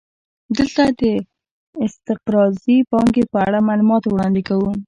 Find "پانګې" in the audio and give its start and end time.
2.91-3.23